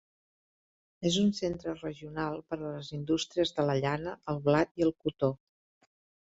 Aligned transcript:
És 1.09 1.19
un 1.23 1.29
centre 1.39 1.73
regional 1.75 2.41
per 2.53 2.59
a 2.59 2.63
les 2.77 2.91
indústries 2.99 3.55
de 3.61 3.69
la 3.71 3.79
llana, 3.85 4.17
el 4.35 4.43
blat 4.51 4.77
i 4.85 4.91
el 4.91 4.97
cotó. 5.07 5.35